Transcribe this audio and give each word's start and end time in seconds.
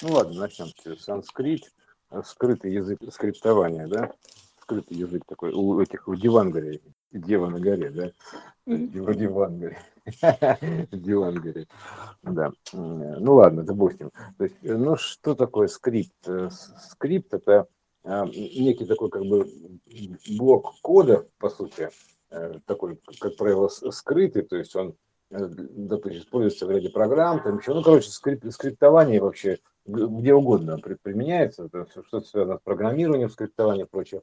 Ну 0.00 0.12
ладно, 0.12 0.42
начнем. 0.42 0.68
Санскрит, 0.98 1.72
э, 2.10 2.22
скрытый 2.24 2.72
язык 2.72 3.00
скриптования, 3.10 3.88
да? 3.88 4.12
Скрытый 4.62 4.96
язык 4.96 5.24
такой 5.26 5.52
у 5.52 5.80
этих, 5.80 6.06
у 6.06 6.14
Дивангари, 6.14 6.80
Дева 7.10 7.48
на 7.48 7.58
горе, 7.58 7.90
да? 7.90 8.12
Mm-hmm. 8.68 9.14
Дивангари. 9.14 9.78
Дивангари. 10.92 11.66
Да. 12.22 12.52
Ну 12.72 13.34
ладно, 13.34 13.64
допустим. 13.64 14.12
То 14.36 14.44
есть, 14.44 14.56
э, 14.62 14.76
ну 14.76 14.96
что 14.96 15.34
такое 15.34 15.66
скрипт? 15.66 16.14
Э, 16.28 16.48
скрипт 16.90 17.34
это 17.34 17.66
некий 18.04 18.86
такой 18.86 19.10
как 19.10 19.22
бы 19.26 19.50
блок 20.38 20.80
кода, 20.80 21.26
по 21.38 21.50
сути, 21.50 21.90
такой, 22.64 22.98
как 23.20 23.36
правило, 23.36 23.68
скрытый, 23.68 24.42
то 24.42 24.56
есть 24.56 24.74
он 24.76 24.94
допустим, 25.30 26.20
используется 26.20 26.66
в 26.66 26.70
ряде 26.70 26.88
программ, 26.88 27.42
там 27.42 27.58
еще, 27.58 27.74
ну, 27.74 27.82
короче, 27.82 28.10
скрип, 28.10 28.44
скриптование 28.50 29.20
вообще 29.20 29.58
где 29.88 30.34
угодно 30.34 30.78
применяется, 30.78 31.64
это 31.64 31.86
все, 31.86 32.02
что 32.04 32.20
связано 32.20 32.58
с 32.58 32.62
программированием, 32.62 33.30
скриптованием 33.30 33.86
и 33.86 33.88
прочее, 33.88 34.22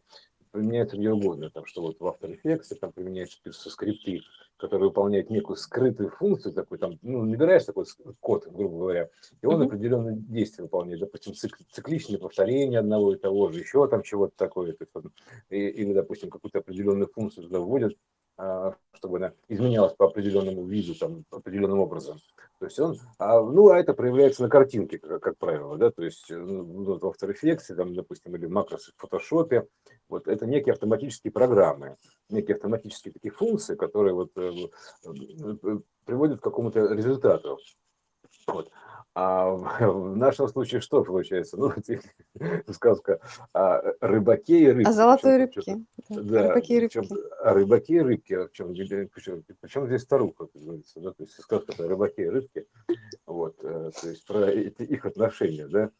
применяется 0.52 0.96
где 0.96 1.12
угодно, 1.12 1.50
там, 1.50 1.66
что 1.66 1.82
вот 1.82 2.00
в 2.00 2.06
After 2.06 2.40
Effects 2.42 2.76
там 2.80 2.92
применяются 2.94 3.40
пишутся 3.44 3.70
скрипты, 3.70 4.22
которые 4.58 4.88
выполняют 4.90 5.30
некую 5.30 5.58
скрытую 5.58 6.12
функцию, 6.12 6.54
такой 6.54 6.78
там, 6.78 6.98
ну, 7.02 7.24
набираешь 7.24 7.66
такой 7.66 7.86
код, 8.22 8.48
грубо 8.48 8.78
говоря, 8.78 9.10
и 9.42 9.46
он 9.46 9.62
mm-hmm. 9.62 9.66
определенные 9.66 10.16
действия 10.16 10.64
выполняет, 10.64 11.02
допустим, 11.02 11.34
цик, 11.34 11.58
цикличное 11.72 12.20
повторение 12.20 12.80
одного 12.80 13.14
и 13.14 13.18
того 13.18 13.52
же, 13.52 13.60
еще 13.60 13.86
там 13.88 14.04
чего-то 14.04 14.34
такое, 14.38 14.74
то 14.74 14.86
есть, 14.86 15.78
или, 15.78 15.94
допустим, 15.94 16.30
какую-то 16.30 16.60
определенную 16.60 17.10
функцию 17.14 17.46
туда 17.48 17.60
вводят, 17.60 17.94
чтобы 18.38 19.18
она 19.18 19.34
изменялась 19.48 19.94
по 19.94 20.08
определенному 20.08 20.66
виду, 20.66 20.96
там, 20.96 21.24
определенным 21.32 21.80
образом. 21.80 22.20
То 22.60 22.66
есть 22.66 22.80
он, 22.80 22.98
а, 23.20 23.42
ну, 23.42 23.70
а 23.70 23.78
это 23.78 23.94
проявляется 23.94 24.42
на 24.42 24.50
картинке, 24.50 24.98
как, 24.98 25.22
как 25.22 25.38
правило, 25.38 25.78
да, 25.78 25.92
то 25.92 26.04
есть 26.04 26.32
э, 26.32 26.38
ну, 26.38 26.98
в 26.98 27.04
After 27.04 27.34
Effects, 27.34 27.76
там, 27.76 27.94
допустим, 27.94 28.36
или 28.36 28.46
макросы 28.46 28.94
в 28.96 29.04
Photoshop, 29.04 29.68
вот 30.08 30.28
это 30.28 30.46
некие 30.46 30.74
автоматические 30.74 31.32
программы, 31.32 31.98
некие 32.30 32.56
автоматические 32.56 33.14
такие 33.14 33.32
функции, 33.32 33.76
которые 33.76 34.14
вот 34.14 34.32
э, 34.38 34.52
э, 35.06 35.80
приводят 36.06 36.40
к 36.40 36.44
какому-то 36.44 36.94
результату. 36.94 37.60
Вот. 38.48 38.72
А 39.16 39.50
в 39.80 40.18
нашем 40.18 40.50
случае 40.50 40.82
что 40.82 41.04
получается? 41.04 41.58
Ну, 41.58 41.72
сказка 42.74 43.22
о 43.54 43.82
рыбаке 44.02 44.60
и 44.60 44.68
рыбке. 44.68 44.90
О 44.90 44.94
золотой 44.94 45.38
рыбке. 45.38 45.82
Да, 46.10 46.50
рыбаке 46.50 46.76
и 46.76 46.80
рыбке. 46.82 47.02
Причем, 47.02 47.18
о 47.40 47.54
рыбаке 47.54 47.94
и 47.94 48.00
рыбке, 48.02 48.48
в 48.48 48.52
чем, 48.52 48.74
причем, 48.74 49.44
причем 49.62 49.88
здесь 49.88 50.02
старуха, 50.02 50.48
как 50.48 50.62
говорится, 50.62 51.00
да, 51.00 51.12
то 51.12 51.24
есть 51.24 51.42
сказка 51.42 51.74
о 51.80 51.88
рыбаке 51.88 52.24
и 52.24 52.30
рыбке, 52.30 52.66
вот, 53.26 53.56
э, 53.64 53.92
то 54.02 54.10
есть 54.10 54.26
про 54.26 54.52
эти, 54.52 54.84
их 54.84 55.06
отношения, 55.06 55.68
да. 55.68 55.92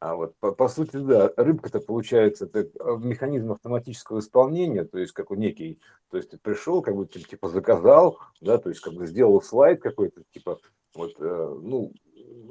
А 0.00 0.16
вот 0.16 0.34
по, 0.40 0.52
по 0.52 0.66
сути, 0.66 0.96
да, 0.96 1.30
рыбка-то 1.36 1.78
получается 1.78 2.46
это 2.46 2.68
механизм 2.98 3.52
автоматического 3.52 4.20
исполнения, 4.20 4.84
то 4.84 4.98
есть 4.98 5.12
как 5.12 5.30
у 5.30 5.34
некий, 5.34 5.78
то 6.10 6.16
есть 6.16 6.30
ты 6.30 6.38
пришел, 6.38 6.80
как 6.80 6.96
бы 6.96 7.06
типа 7.06 7.48
заказал, 7.50 8.18
да, 8.40 8.56
то 8.56 8.70
есть 8.70 8.80
как 8.80 8.94
бы 8.94 9.06
сделал 9.06 9.42
слайд 9.42 9.80
какой-то, 9.82 10.22
типа 10.32 10.58
вот, 10.94 11.12
э, 11.20 11.58
ну, 11.62 11.92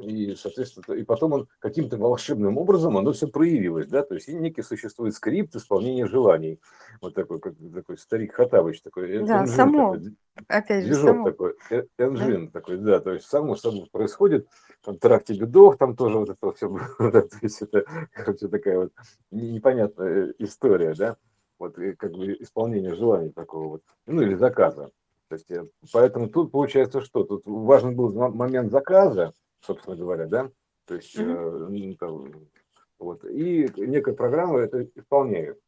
и, 0.04 0.36
соответственно, 0.36 0.96
и 0.96 1.04
потом 1.04 1.34
он 1.34 1.48
каким-то 1.60 1.98
волшебным 1.98 2.58
образом 2.58 2.98
оно 2.98 3.12
все 3.14 3.28
проявилось, 3.28 3.88
да, 3.88 4.04
то 4.04 4.16
есть 4.16 4.28
некий 4.28 4.62
существует 4.62 5.14
скрипт 5.14 5.56
исполнения 5.56 6.06
желаний, 6.06 6.60
вот 7.02 7.14
такой, 7.14 7.40
как 7.40 7.54
такой 7.74 7.98
старик 7.98 8.34
Хатавыч 8.34 8.82
такой, 8.82 9.26
да, 9.26 9.46
само, 9.46 9.96
такой, 9.96 10.16
опять 10.48 10.86
же, 10.86 10.96
само. 10.96 11.26
такой, 11.26 11.56
энжин 11.98 12.48
да? 12.48 12.52
такой, 12.52 12.78
да, 12.78 13.00
то 13.00 13.12
есть 13.14 13.28
само 13.28 13.56
собой 13.56 13.88
происходит, 13.92 14.48
там 14.84 14.98
тракте 14.98 15.34
бедов, 15.34 15.78
там 15.78 15.96
тоже 15.96 16.18
вот 16.18 16.30
это 16.30 16.52
все, 16.54 16.68
то 16.98 17.28
есть 17.42 17.62
это, 17.62 17.86
короче, 18.14 18.48
такая 18.48 18.80
вот 18.80 18.94
непонятная 19.32 20.34
история, 20.40 20.94
да, 20.96 21.18
вот 21.60 21.76
как 21.98 22.12
бы 22.12 22.34
исполнение 22.40 22.96
желаний 22.96 23.30
такого 23.30 23.68
вот, 23.68 23.84
ну 24.06 24.22
или 24.22 24.36
заказа. 24.36 24.92
То 25.32 25.36
есть, 25.36 25.50
э, 25.50 25.66
поэтому 25.94 26.28
тут 26.28 26.52
получается 26.52 27.00
что? 27.00 27.24
Тут 27.24 27.44
важен 27.46 27.96
был 27.96 28.12
момент 28.32 28.70
заказа, 28.70 29.34
собственно 29.62 29.96
говоря, 29.96 30.26
да, 30.28 30.52
то 30.86 30.96
есть, 30.96 31.18
mm-hmm. 31.18 31.98
там, 31.98 32.32
вот, 33.00 33.24
и 33.26 33.68
некая 33.78 34.14
программа 34.14 34.60
это 34.60 34.84
исполняет. 34.96 35.60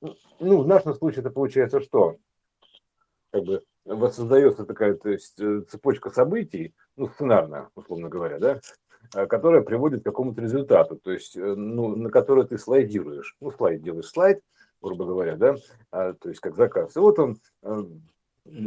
Ну, 0.00 0.62
в 0.62 0.66
нашем 0.66 0.94
случае 0.94 1.20
это 1.20 1.30
получается 1.30 1.80
что? 1.80 2.16
Как 3.30 3.42
бы 3.44 3.64
воссоздается 3.84 4.64
такая 4.64 4.94
то 4.94 5.08
есть, 5.08 5.40
э, 5.40 5.62
цепочка 5.62 6.10
событий, 6.10 6.74
ну, 6.96 7.08
сценарная, 7.08 7.70
условно 7.74 8.08
говоря, 8.08 8.38
да, 8.38 8.60
э, 9.14 9.26
которая 9.26 9.62
приводит 9.62 10.02
к 10.02 10.04
какому-то 10.04 10.40
результату, 10.40 10.96
то 10.96 11.10
есть, 11.10 11.36
ну, 11.36 11.96
на 11.96 12.10
который 12.10 12.46
ты 12.46 12.58
слайдируешь. 12.58 13.36
Ну, 13.40 13.50
слайд 13.50 13.82
делаешь 13.82 14.06
слайд, 14.06 14.40
грубо 14.80 15.04
говоря, 15.04 15.36
да, 15.36 15.56
а, 15.90 16.12
то 16.12 16.28
есть 16.28 16.40
как 16.40 16.54
заказ. 16.54 16.96
И 16.96 17.00
вот 17.00 17.18
он 17.18 17.38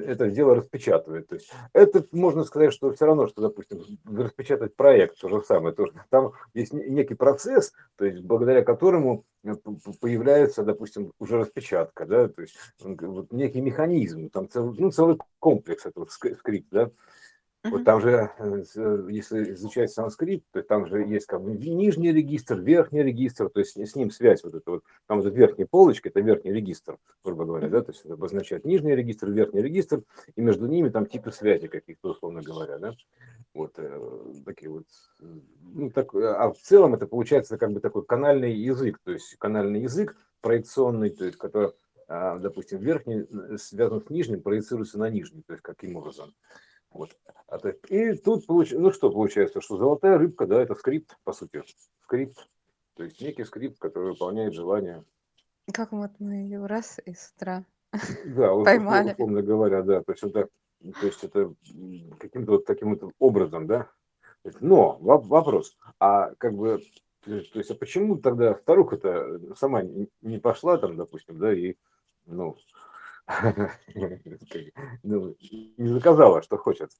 это 0.05 0.29
дело 0.29 0.55
распечатывает. 0.55 1.27
То 1.27 1.35
есть 1.35 1.51
это 1.73 2.05
можно 2.11 2.43
сказать, 2.43 2.73
что 2.73 2.93
все 2.93 3.05
равно, 3.05 3.27
что, 3.27 3.41
допустим, 3.41 3.81
распечатать 4.05 4.75
проект, 4.75 5.19
то 5.19 5.29
же 5.29 5.41
самое. 5.43 5.75
То, 5.75 5.87
там 6.09 6.31
есть 6.53 6.73
некий 6.73 7.15
процесс, 7.15 7.73
то 7.97 8.05
есть 8.05 8.21
благодаря 8.21 8.63
которому 8.63 9.25
э, 9.43 9.53
появляется, 9.99 10.63
допустим, 10.63 11.13
уже 11.19 11.37
распечатка, 11.37 12.05
да, 12.05 12.27
то 12.27 12.41
есть 12.41 12.55
вот 12.79 13.31
некий 13.31 13.61
механизм, 13.61 14.29
там 14.29 14.49
целый, 14.49 14.75
ну, 14.77 14.91
целый 14.91 15.17
комплекс 15.39 15.85
этого 15.85 16.07
скрипт, 16.07 16.67
да, 16.71 16.91
вот 17.63 17.83
там 17.83 18.01
же, 18.01 18.31
э, 18.39 18.63
э, 18.75 19.07
если 19.09 19.53
изучать 19.53 19.91
санскрит, 19.91 20.43
то 20.51 20.63
там 20.63 20.87
же 20.87 21.03
есть 21.03 21.27
как 21.27 21.41
бы 21.41 21.51
нижний 21.51 22.11
регистр, 22.11 22.59
верхний 22.59 23.03
регистр, 23.03 23.49
то 23.49 23.59
есть 23.59 23.77
с 23.77 23.95
ним 23.95 24.09
связь 24.09 24.43
вот 24.43 24.55
эта 24.55 24.71
вот, 24.71 24.83
там 25.07 25.21
вот 25.21 25.31
верхняя 25.31 25.67
полочка, 25.67 26.09
это 26.09 26.21
верхний 26.21 26.51
регистр, 26.51 26.97
грубо 27.23 27.45
говоря, 27.45 27.69
да, 27.69 27.81
то 27.81 27.91
есть 27.91 28.03
это 28.03 28.15
обозначает 28.15 28.65
нижний 28.65 28.95
регистр, 28.95 29.29
верхний 29.29 29.61
регистр, 29.61 30.03
и 30.35 30.41
между 30.41 30.65
ними 30.65 30.89
там 30.89 31.05
типы 31.05 31.31
связи 31.31 31.67
каких-то, 31.67 32.11
условно 32.11 32.41
говоря, 32.41 32.79
да, 32.79 32.95
вот 33.53 33.73
э, 33.77 33.99
такие 34.43 34.71
вот, 34.71 34.85
ну, 35.19 35.91
так, 35.91 36.15
а 36.15 36.51
в 36.51 36.57
целом 36.57 36.95
это 36.95 37.05
получается 37.05 37.57
как 37.57 37.71
бы 37.73 37.79
такой 37.79 38.03
канальный 38.03 38.53
язык, 38.53 38.99
то 39.03 39.11
есть 39.11 39.35
канальный 39.37 39.81
язык 39.81 40.17
проекционный, 40.41 41.11
то 41.11 41.25
есть 41.25 41.37
который, 41.37 41.73
а, 42.07 42.39
допустим, 42.39 42.79
верхний 42.79 43.27
связан 43.57 44.01
с 44.03 44.09
нижним, 44.09 44.41
проецируется 44.41 44.97
на 44.97 45.09
нижний, 45.09 45.43
то 45.43 45.53
есть 45.53 45.61
каким 45.61 45.95
образом. 45.97 46.33
Вот. 46.91 47.17
А 47.47 47.57
то, 47.57 47.69
и 47.69 48.13
тут 48.15 48.45
получ... 48.45 48.71
ну 48.71 48.91
что 48.91 49.11
получается, 49.11 49.61
что 49.61 49.77
золотая 49.77 50.17
рыбка, 50.17 50.45
да, 50.45 50.61
это 50.61 50.75
скрипт, 50.75 51.17
по 51.23 51.33
сути, 51.33 51.63
скрипт, 52.03 52.47
то 52.95 53.03
есть 53.03 53.19
некий 53.21 53.43
скрипт, 53.43 53.79
который 53.79 54.11
выполняет 54.11 54.53
желание. 54.53 55.03
Как 55.73 55.91
вот 55.91 56.11
мы 56.19 56.33
ее 56.33 56.65
раз 56.65 56.99
и 57.05 57.13
с 57.13 57.33
утра 57.35 57.65
да, 58.25 58.55
поймали. 58.63 59.13
Условно 59.13 59.41
говоря, 59.41 59.83
да, 59.83 60.01
то 60.01 60.11
есть 60.11 60.23
это, 60.23 60.49
то 60.99 61.05
есть 61.05 61.23
это 61.23 61.53
каким-то 62.19 62.53
вот 62.53 62.65
таким 62.65 62.95
вот 62.95 63.13
образом, 63.19 63.67
да. 63.67 63.89
Но 64.59 64.97
вопрос, 64.99 65.77
а 65.99 66.33
как 66.35 66.55
бы, 66.55 66.81
то 67.23 67.31
есть, 67.35 67.69
а 67.69 67.75
почему 67.75 68.17
тогда 68.17 68.55
старуха-то 68.55 69.55
сама 69.55 69.83
не 69.83 70.39
пошла 70.39 70.77
там, 70.77 70.97
допустим, 70.97 71.37
да, 71.37 71.53
и, 71.53 71.75
ну, 72.25 72.57
ну, 75.03 75.35
не 75.77 75.87
заказала, 75.87 76.41
что 76.41 76.57
хочет, 76.57 76.91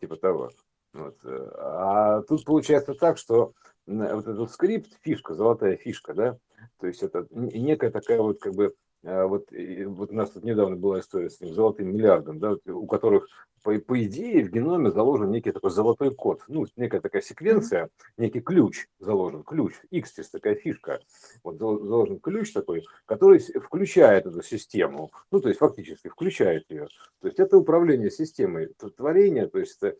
типа 0.00 0.16
того. 0.16 0.50
Вот. 0.92 1.16
А 1.24 2.22
тут 2.22 2.44
получается 2.44 2.94
так, 2.94 3.18
что 3.18 3.52
вот 3.86 4.26
этот 4.26 4.50
скрипт, 4.50 4.98
фишка, 5.02 5.34
золотая 5.34 5.76
фишка, 5.76 6.14
да, 6.14 6.38
то 6.80 6.86
есть 6.86 7.02
это 7.02 7.26
некая 7.30 7.90
такая 7.90 8.20
вот 8.20 8.40
как 8.40 8.54
бы 8.54 8.74
вот, 9.06 9.46
вот 9.52 10.10
у 10.10 10.14
нас 10.14 10.30
тут 10.32 10.42
недавно 10.42 10.74
была 10.74 10.98
история 10.98 11.30
с 11.30 11.40
этим 11.40 11.54
золотым 11.54 11.94
миллиардом, 11.94 12.40
да, 12.40 12.56
у 12.66 12.86
которых, 12.86 13.28
по, 13.62 13.78
по 13.78 14.02
идее, 14.02 14.44
в 14.44 14.50
геноме 14.50 14.90
заложен 14.90 15.30
некий 15.30 15.52
такой 15.52 15.70
золотой 15.70 16.12
код, 16.12 16.42
ну, 16.48 16.66
некая 16.76 17.00
такая 17.00 17.22
секвенция, 17.22 17.88
некий 18.18 18.40
ключ 18.40 18.88
заложен, 18.98 19.44
ключ, 19.44 19.74
X, 19.90 20.12
такая 20.30 20.56
фишка, 20.56 21.00
вот 21.44 21.58
заложен 21.58 22.18
ключ 22.18 22.52
такой, 22.52 22.84
который 23.04 23.38
включает 23.38 24.26
эту 24.26 24.42
систему, 24.42 25.12
ну, 25.30 25.40
то 25.40 25.48
есть 25.48 25.60
фактически 25.60 26.08
включает 26.08 26.64
ее. 26.68 26.88
То 27.20 27.28
есть 27.28 27.38
это 27.38 27.58
управление 27.58 28.10
системой 28.10 28.74
творения, 28.96 29.46
то 29.46 29.60
есть 29.60 29.76
это 29.80 29.96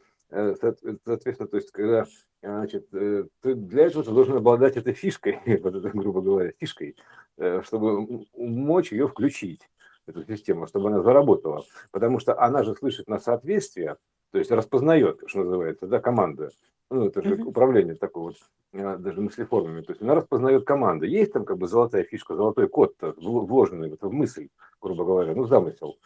соответственно, 0.61 1.49
то 1.49 1.57
есть, 1.57 1.71
когда 1.71 2.07
значит, 2.43 2.89
э, 2.93 3.25
ты 3.41 3.55
для 3.55 3.87
этого 3.87 4.05
ты 4.05 4.11
должен 4.11 4.37
обладать 4.37 4.77
этой 4.77 4.93
фишкой, 4.93 5.41
вот 5.63 5.75
этой, 5.75 5.91
грубо 5.91 6.21
говоря, 6.21 6.53
фишкой, 6.59 6.97
э, 7.39 7.63
чтобы 7.63 8.25
мочь 8.37 8.93
ее 8.93 9.09
включить, 9.09 9.69
эту 10.07 10.25
систему, 10.25 10.67
чтобы 10.67 10.89
она 10.89 11.03
заработала. 11.03 11.65
Потому 11.91 12.19
что 12.19 12.41
она 12.41 12.63
же 12.63 12.75
слышит 12.75 13.09
на 13.09 13.19
соответствие, 13.19 13.97
то 14.31 14.39
есть 14.39 14.51
распознает, 14.51 15.23
что 15.27 15.43
называется, 15.43 15.87
да, 15.87 16.01
команда. 16.01 16.51
Ну, 16.91 17.07
это 17.07 17.23
же 17.23 17.35
mm-hmm. 17.35 17.45
управление 17.45 17.95
такое 17.97 18.35
вот, 18.73 19.03
даже 19.03 19.21
мыслеформами. 19.21 19.81
То 19.83 19.93
есть 19.93 20.03
она 20.03 20.15
распознает 20.15 20.65
команды. 20.65 21.09
Есть 21.09 21.33
там 21.33 21.45
как 21.45 21.59
бы 21.59 21.67
золотая 21.67 22.05
фишка, 22.05 22.37
золотой 22.37 22.69
код 22.69 22.95
вложенный 23.01 23.97
в 24.01 24.13
мысль, 24.13 24.49
грубо 24.81 25.05
говоря, 25.05 25.35
ну, 25.35 25.47
замысел. 25.47 25.99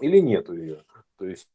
Или 0.00 0.18
нету 0.20 0.54
ее. 0.54 0.82
То 1.18 1.26
есть 1.26 1.48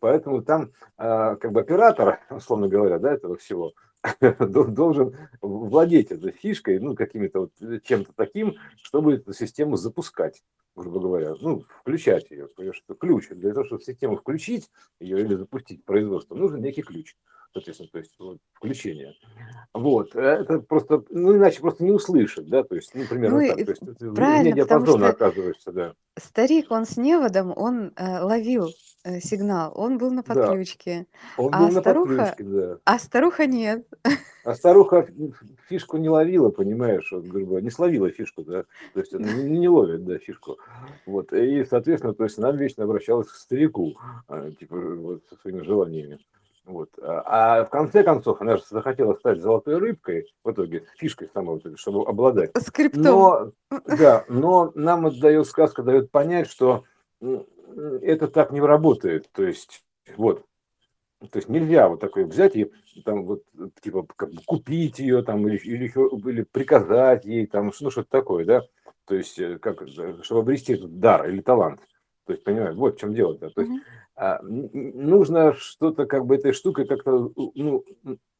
Поэтому 0.00 0.42
там 0.42 0.72
а, 0.96 1.36
как 1.36 1.52
бы 1.52 1.60
оператор, 1.60 2.20
условно 2.30 2.68
говоря, 2.68 2.98
да, 2.98 3.12
этого 3.12 3.36
всего, 3.36 3.72
должен 4.38 5.16
владеть 5.40 6.10
этой 6.10 6.32
фишкой, 6.32 6.80
ну, 6.80 6.94
какими-то 6.94 7.40
вот 7.40 7.52
э, 7.60 7.80
чем-то 7.84 8.12
таким, 8.14 8.56
чтобы 8.82 9.14
эту 9.14 9.32
систему 9.32 9.76
запускать, 9.76 10.42
грубо 10.74 11.00
говоря, 11.00 11.34
ну, 11.40 11.64
включать 11.80 12.30
ее, 12.30 12.48
потому 12.48 12.72
что 12.72 12.94
ключ, 12.94 13.28
для 13.28 13.52
того, 13.52 13.64
чтобы 13.64 13.82
систему 13.82 14.16
включить 14.16 14.70
ее 14.98 15.20
или 15.20 15.34
запустить 15.36 15.84
производство, 15.84 16.34
нужен 16.34 16.60
некий 16.60 16.82
ключ 16.82 17.14
соответственно, 17.52 17.88
то 17.92 17.98
есть 17.98 18.14
вот, 18.18 18.38
включение. 18.54 19.14
Вот, 19.74 20.14
это 20.14 20.60
просто, 20.60 21.04
ну, 21.10 21.36
иначе 21.36 21.60
просто 21.60 21.84
не 21.84 21.92
услышит, 21.92 22.48
да, 22.48 22.62
то 22.62 22.74
есть, 22.74 22.94
ну, 22.94 23.04
примерно 23.06 23.40
Ну 23.40 23.46
так, 23.46 23.56
то 23.56 23.70
есть 23.70 23.82
ты 23.98 24.12
правильно, 24.12 24.42
вне 24.42 24.52
диапазона 24.52 25.08
оказываешься, 25.08 25.72
да. 25.72 25.94
старик, 26.18 26.70
он 26.70 26.86
с 26.86 26.96
неводом, 26.96 27.52
он 27.56 27.92
э, 27.96 28.20
ловил 28.20 28.70
э, 29.04 29.20
сигнал, 29.20 29.72
он 29.74 29.98
был 29.98 30.10
на 30.10 30.22
Да, 30.22 30.34
подключке, 30.34 31.06
он 31.36 31.50
а 31.52 31.58
был 31.58 31.68
на 31.68 31.80
старуха, 31.80 32.16
подключке, 32.16 32.44
да. 32.44 32.78
а 32.84 32.98
старуха 32.98 33.46
нет. 33.46 33.86
А 34.44 34.54
старуха 34.54 35.06
фишку 35.68 35.98
не 35.98 36.08
ловила, 36.08 36.50
понимаешь, 36.50 37.10
вот, 37.12 37.24
грубо 37.24 37.60
не 37.60 37.70
словила 37.70 38.10
фишку, 38.10 38.42
да, 38.42 38.64
то 38.94 39.00
есть 39.00 39.14
она 39.14 39.32
не, 39.32 39.58
не 39.58 39.68
ловит, 39.68 40.04
да, 40.04 40.18
фишку. 40.18 40.58
Вот, 41.06 41.32
и, 41.32 41.64
соответственно, 41.64 42.14
то 42.14 42.24
есть 42.24 42.38
она 42.38 42.50
вечно 42.52 42.84
обращалась 42.84 43.28
к 43.28 43.34
старику, 43.34 43.96
а, 44.28 44.50
типа, 44.50 44.76
вот, 44.76 45.22
со 45.28 45.36
своими 45.36 45.62
желаниями. 45.62 46.18
Вот. 46.64 46.90
А 47.02 47.22
а 47.26 47.64
в 47.64 47.70
конце 47.70 48.04
концов 48.04 48.40
она 48.40 48.56
же 48.56 48.62
захотела 48.70 49.14
стать 49.14 49.40
золотой 49.40 49.78
рыбкой, 49.78 50.32
в 50.44 50.52
итоге 50.52 50.84
фишкой 50.96 51.28
самой, 51.34 51.60
вот 51.62 51.78
чтобы 51.78 52.06
обладать. 52.06 52.52
Скриптом. 52.56 53.02
Но, 53.02 53.52
да, 53.86 54.24
но 54.28 54.70
нам 54.74 55.06
это 55.06 55.20
дает 55.20 55.46
сказка, 55.46 55.82
дает 55.82 56.10
понять, 56.10 56.48
что 56.48 56.84
это 58.02 58.28
так 58.28 58.52
не 58.52 58.60
работает. 58.60 59.30
То 59.32 59.44
есть, 59.44 59.84
вот, 60.16 60.44
то 61.30 61.38
есть 61.38 61.48
нельзя 61.48 61.88
вот 61.88 62.00
такое 62.00 62.24
взять 62.24 62.56
и 62.56 62.70
там 63.04 63.24
вот 63.24 63.42
типа 63.80 64.06
купить 64.46 64.98
ее 64.98 65.22
там 65.22 65.46
или, 65.46 65.56
или, 65.58 65.92
или 66.30 66.42
приказать 66.42 67.24
ей 67.24 67.46
там, 67.46 67.72
ну 67.80 67.90
что-то 67.90 68.08
такое, 68.10 68.44
да. 68.44 68.62
То 69.06 69.14
есть 69.14 69.38
э, 69.38 69.58
как, 69.58 69.82
чтобы 70.22 70.40
обрести 70.40 70.74
этот 70.74 70.98
дар 70.98 71.28
или 71.28 71.40
талант. 71.40 71.80
То 72.26 72.32
есть, 72.32 72.44
понимаешь, 72.44 72.76
вот 72.76 72.96
в 72.96 73.00
чем 73.00 73.14
дело-то. 73.14 73.50
То 73.50 73.60
есть 73.62 73.72
Мгм. 73.72 73.82
а, 74.14 74.40
нужно 74.42 75.54
что-то 75.54 76.06
как 76.06 76.24
бы 76.26 76.36
этой 76.36 76.52
штукой 76.52 76.86
как-то, 76.86 77.32
ну, 77.54 77.84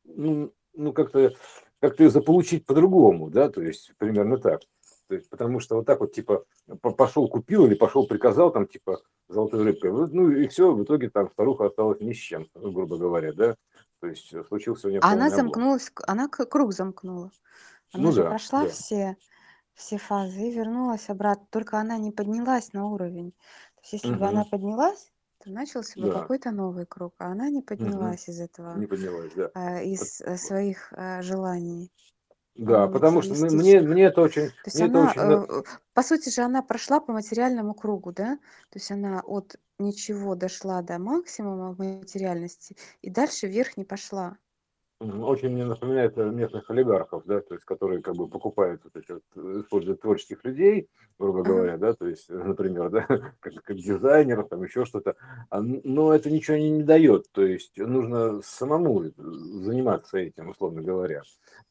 ну, 0.04 0.52
ну 0.74 0.92
как-то 0.92 1.32
как-то 1.80 2.04
ее 2.04 2.10
заполучить 2.10 2.64
по-другому, 2.64 3.28
да, 3.28 3.48
то 3.48 3.60
есть 3.60 3.92
примерно 3.98 4.38
так. 4.38 4.60
То 5.08 5.14
есть, 5.16 5.28
потому 5.28 5.60
что 5.60 5.76
вот 5.76 5.86
так 5.86 6.00
вот, 6.00 6.12
типа, 6.12 6.44
по- 6.80 6.92
пошел 6.92 7.28
купил 7.28 7.66
или 7.66 7.74
пошел 7.74 8.06
приказал, 8.06 8.50
там, 8.52 8.66
типа, 8.66 9.00
золотой 9.28 9.62
рыбкой, 9.64 9.92
ну 9.92 10.30
и 10.30 10.46
все, 10.48 10.72
в 10.72 10.82
итоге 10.84 11.10
там 11.10 11.30
старуха 11.30 11.66
осталась 11.66 12.00
ни 12.00 12.12
с 12.12 12.16
чем, 12.16 12.48
ну, 12.54 12.72
грубо 12.72 12.96
говоря, 12.96 13.32
да. 13.32 13.56
То 14.00 14.06
есть 14.08 14.32
э, 14.32 14.42
случился 14.44 14.88
у 14.88 14.90
нее 14.90 15.00
А 15.02 15.12
она 15.12 15.26
облом. 15.26 15.38
замкнулась, 15.38 15.90
к- 15.90 16.04
она 16.06 16.28
круг 16.28 16.72
замкнула. 16.72 17.30
Она 17.92 18.04
Ну 18.04 18.12
же 18.12 18.22
да, 18.22 18.28
прошла 18.30 18.62
да. 18.64 18.70
все, 18.70 19.16
все 19.74 19.98
фазы 19.98 20.48
и 20.48 20.50
вернулась 20.52 21.08
обратно, 21.10 21.46
только 21.50 21.78
она 21.78 21.98
не 21.98 22.10
поднялась 22.10 22.72
на 22.72 22.86
уровень. 22.86 23.32
То 23.76 23.80
есть 23.82 24.04
если 24.04 24.14
бы 24.16 24.26
она 24.26 24.44
поднялась, 24.44 25.12
то 25.44 25.50
начался 25.50 26.00
бы 26.00 26.08
Да. 26.08 26.20
какой-то 26.20 26.50
новый 26.52 26.86
круг, 26.86 27.14
а 27.18 27.26
она 27.26 27.50
не 27.50 27.62
поднялась 27.62 28.28
из 28.28 28.40
этого, 28.40 28.76
Не 28.76 28.86
поднялась, 28.86 29.32
да. 29.34 29.48
Пот- 29.48 29.84
из 29.84 30.20
э, 30.20 30.36
своих 30.36 30.92
э, 30.92 31.22
желаний 31.22 31.90
Да, 32.54 32.86
потому 32.86 33.22
что 33.22 33.34
мне, 33.34 33.80
мне 33.80 34.04
это 34.04 34.20
очень, 34.20 34.48
То 34.48 34.54
есть 34.66 34.76
мне 34.76 34.86
это 34.88 34.98
она, 35.00 35.42
очень, 35.42 35.60
э, 35.60 35.62
по 35.94 36.02
сути 36.02 36.28
же, 36.28 36.42
она 36.42 36.62
прошла 36.62 37.00
по 37.00 37.12
материальному 37.12 37.74
кругу, 37.74 38.12
да? 38.12 38.36
То 38.70 38.78
есть 38.78 38.90
она 38.90 39.20
от 39.20 39.58
ничего 39.78 40.34
дошла 40.34 40.82
до 40.82 40.98
максимума 40.98 41.72
в 41.72 41.78
материальности 41.78 42.76
и 43.00 43.10
дальше 43.10 43.46
вверх 43.46 43.76
не 43.76 43.84
пошла. 43.84 44.36
Очень 45.02 45.50
мне 45.50 45.64
напоминает 45.64 46.16
э, 46.16 46.30
местных 46.30 46.70
олигархов, 46.70 47.24
да, 47.26 47.40
то 47.40 47.54
есть 47.54 47.64
которые 47.64 48.02
как 48.02 48.14
бы 48.14 48.28
покупают 48.28 48.82
вот 48.84 48.96
эти 48.96 49.12
вот, 49.12 49.22
э, 49.36 49.60
используют 49.60 50.00
творческих 50.00 50.44
людей, 50.44 50.88
грубо 51.18 51.42
говоря, 51.42 51.76
да, 51.76 51.92
то 51.94 52.06
есть, 52.06 52.28
например, 52.28 52.90
да, 52.90 53.02
как, 53.40 53.54
как 53.64 53.76
дизайнеров, 53.76 54.48
там 54.48 54.62
еще 54.62 54.84
что-то, 54.84 55.16
А, 55.50 55.60
но 55.60 56.14
это 56.14 56.30
ничего 56.30 56.56
не, 56.56 56.70
не 56.70 56.82
дает, 56.84 57.30
то 57.32 57.44
есть 57.44 57.76
нужно 57.76 58.42
самому 58.42 59.04
э, 59.04 59.10
заниматься 59.16 60.18
этим, 60.18 60.50
условно 60.50 60.82
говоря, 60.82 61.22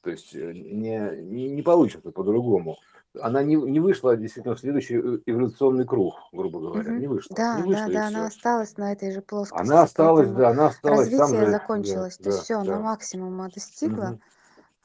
то 0.02 0.10
есть 0.10 0.34
не, 0.34 1.22
не, 1.22 1.50
не 1.50 1.62
получится 1.62 2.12
по-другому. 2.12 2.78
Она 3.20 3.44
не, 3.44 3.56
не 3.56 3.80
вышла 3.80 4.16
действительно 4.16 4.56
в 4.56 4.60
следующий 4.60 4.96
э, 4.96 5.20
эволюционный 5.26 5.86
круг, 5.86 6.16
грубо 6.32 6.60
говоря, 6.60 6.92
Мгм. 6.92 7.02
не 7.02 7.08
вышла, 7.08 7.36
не 7.36 7.36
Да, 7.36 7.58
да, 7.58 7.68
вышла 7.68 7.92
да, 7.92 8.08
она 8.08 8.20
все. 8.20 8.28
осталась 8.28 8.78
на 8.78 8.94
этой 8.94 9.12
же 9.12 9.22
Она 9.22 9.28
плоскости, 9.28 9.84
осталась, 9.84 10.28
поэтому 10.28 10.40
да, 10.40 10.50
она 10.50 10.68
осталась 10.68 11.00
развитие 11.00 11.28
же, 11.28 11.46
да, 11.46 11.52
закончилось. 11.52 12.18
То 12.18 12.30
есть 12.30 12.38
да, 12.38 12.44
все, 12.44 12.56
она 12.56 12.72
да. 12.72 12.80
максимума 12.80 13.50
достигла 13.50 14.06
мгм. 14.06 14.20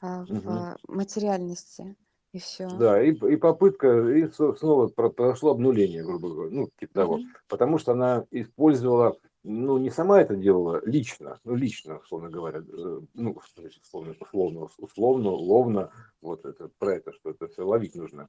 в 0.01 0.77
материальности, 0.89 1.95
и 2.33 2.39
все. 2.39 2.67
Да, 2.67 3.01
и, 3.01 3.11
и 3.13 3.35
попытка, 3.37 4.09
и 4.09 4.27
снова 4.27 4.87
про- 4.87 5.09
произошло 5.09 5.51
обнуление, 5.51 6.03
грубо 6.03 6.29
говоря, 6.29 6.51
ну, 6.51 6.69
типа 6.77 6.93
того, 6.93 7.19
потому 7.47 7.77
что 7.77 7.93
она 7.93 8.25
использовала, 8.31 9.15
ну, 9.47 9.77
не 9.77 9.89
сама 9.89 10.21
это 10.21 10.35
делала 10.35 10.81
лично, 10.85 11.39
ну, 11.45 11.55
лично, 11.55 11.99
условно 11.99 12.29
говоря, 12.29 12.59
э, 12.59 12.99
ну, 13.13 13.31
условно, 13.81 14.13
условно, 14.19 14.67
условно, 14.77 15.29
ловно, 15.29 15.91
вот 16.21 16.45
это, 16.45 16.69
про 16.77 16.95
это, 16.95 17.13
что 17.13 17.31
это 17.31 17.47
все 17.47 17.63
ловить 17.63 17.95
нужно, 17.95 18.27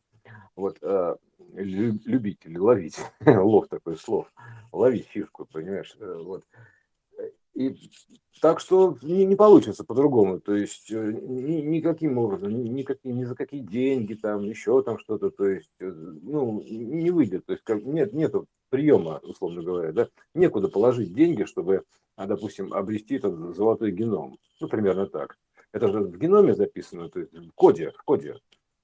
вот, 0.54 0.78
э, 0.80 1.16
лю- 1.54 2.00
любить 2.04 2.44
или 2.44 2.58
ловить, 2.58 2.98
лов 3.26 3.66
такой 3.68 3.96
слов, 3.96 4.32
ловить 4.72 5.08
фишку, 5.08 5.44
понимаешь, 5.46 5.96
э, 5.98 6.22
вот, 6.22 6.44
и 7.58 7.76
так 8.40 8.60
что 8.60 8.96
не, 9.02 9.24
не 9.24 9.34
получится 9.34 9.82
по-другому. 9.82 10.40
То 10.40 10.54
есть 10.54 10.92
э, 10.92 11.12
ни, 11.12 11.60
никаким 11.60 12.18
образом, 12.18 12.56
ни, 12.56 12.68
никакие, 12.68 13.12
ни 13.12 13.24
за 13.24 13.34
какие 13.34 13.60
деньги, 13.60 14.14
там, 14.14 14.44
еще 14.44 14.80
там 14.84 14.98
что-то, 14.98 15.30
то 15.30 15.44
есть, 15.44 15.72
э, 15.80 15.90
ну, 15.90 16.62
не 16.62 17.10
выйдет. 17.10 17.46
То 17.46 17.52
есть 17.54 17.64
как, 17.64 17.82
нет, 17.82 18.12
нету 18.12 18.46
приема, 18.70 19.18
условно 19.24 19.62
говоря, 19.62 19.92
да, 19.92 20.08
некуда 20.34 20.68
положить 20.68 21.12
деньги, 21.12 21.42
чтобы, 21.44 21.82
а, 22.14 22.26
допустим, 22.26 22.72
обрести 22.72 23.16
этот 23.16 23.56
золотой 23.56 23.90
геном. 23.90 24.38
Ну, 24.60 24.68
примерно 24.68 25.06
так. 25.06 25.36
Это 25.72 25.88
же 25.88 26.00
в 26.00 26.16
геноме 26.16 26.54
записано, 26.54 27.08
то 27.08 27.18
есть 27.18 27.34
в 27.34 27.50
коде, 27.54 27.90
в 27.90 28.02
коде. 28.04 28.36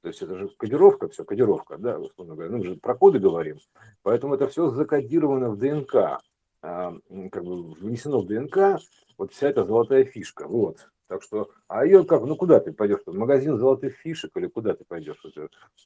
То 0.03 0.09
есть 0.09 0.20
это 0.20 0.37
же 0.37 0.49
кодировка, 0.59 1.09
все, 1.09 1.25
кодировка, 1.25 1.79
да, 1.79 1.99
условно 1.99 2.35
говоря. 2.35 2.50
Ну, 2.50 2.59
мы 2.59 2.65
же 2.65 2.77
про 2.77 2.97
коды 2.97 3.20
говорим. 3.20 3.59
Поэтому 4.03 4.35
это 4.35 4.49
все 4.49 4.69
закодировано 4.70 5.50
в 5.50 5.59
ДНК 5.59 6.20
как 6.64 7.44
бы 7.44 7.72
внесено 7.75 8.20
в 8.22 8.26
ДНК 8.26 8.81
вот 9.19 9.32
вся 9.32 9.49
эта 9.49 9.64
золотая 9.64 10.05
фишка. 10.05 10.49
Вот. 10.49 10.88
Так 11.06 11.22
что, 11.22 11.50
а 11.69 11.84
ее 11.84 12.05
как, 12.05 12.22
ну 12.22 12.37
куда 12.37 12.61
ты 12.61 12.72
пойдешь? 12.72 13.00
В 13.05 13.14
магазин 13.14 13.58
золотых 13.58 13.96
фишек 13.96 14.34
или 14.37 14.46
куда 14.46 14.74
ты 14.74 14.84
пойдешь? 14.84 15.22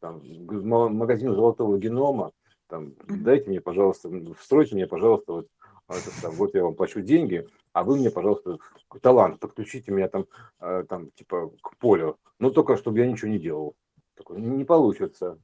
Там, 0.00 0.23
магазин 0.47 1.35
золотого 1.35 1.79
генома, 1.79 2.33
там, 2.69 2.95
дайте 3.09 3.50
мне, 3.50 3.61
пожалуйста, 3.61 4.11
встройте 4.38 4.76
мне, 4.76 4.87
пожалуйста, 4.87 5.33
вот, 5.33 5.49
а, 5.88 5.95
это, 5.97 6.23
там, 6.23 6.35
вот 6.35 6.55
я 6.55 6.62
вам 6.62 6.75
плачу 6.75 7.00
деньги, 7.00 7.47
а 7.73 7.83
вы 7.83 7.97
мне, 7.97 8.11
пожалуйста, 8.11 8.59
талант, 9.00 9.41
подключите 9.41 9.91
меня 9.91 10.09
там, 10.09 10.26
э, 10.61 10.85
там, 10.88 11.11
типа, 11.12 11.50
к 11.62 11.76
полю. 11.79 12.19
Ну, 12.38 12.50
только 12.50 12.76
чтобы 12.76 12.99
я 12.99 13.07
ничего 13.07 13.31
не 13.31 13.38
делал. 13.38 13.75
Такое, 14.14 14.38
не 14.38 14.64
получится. 14.64 15.38